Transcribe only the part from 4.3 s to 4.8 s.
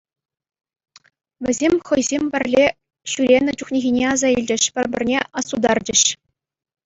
илчӗҫ,